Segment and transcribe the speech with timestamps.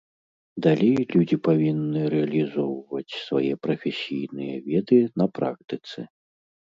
[0.65, 5.99] Далей людзі павінны рэалізоўваць свае прафесійныя веды на практыцы.